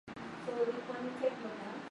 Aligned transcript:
Amesongwa 0.47 0.95
nywele 1.03 1.29
zake 1.39 1.77